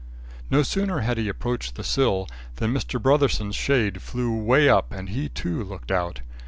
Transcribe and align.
No 0.49 0.63
sooner 0.63 1.01
had 1.01 1.19
he 1.19 1.29
approached 1.29 1.75
the 1.75 1.83
sill 1.83 2.27
than 2.55 2.73
Mr. 2.73 2.99
Brotherson's 2.99 3.55
shade 3.55 4.01
flew 4.01 4.35
way 4.35 4.67
up 4.67 4.91
and 4.91 5.09
he, 5.09 5.29
too, 5.29 5.63
looked 5.63 5.91
out. 5.91 6.21